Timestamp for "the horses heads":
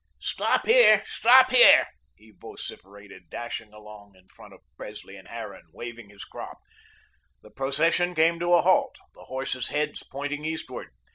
9.13-10.01